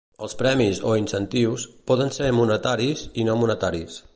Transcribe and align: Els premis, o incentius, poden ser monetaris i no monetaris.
Els 0.27 0.33
premis, 0.37 0.79
o 0.91 0.93
incentius, 1.01 1.65
poden 1.91 2.11
ser 2.17 2.33
monetaris 2.39 3.05
i 3.21 3.27
no 3.29 3.37
monetaris. 3.45 4.03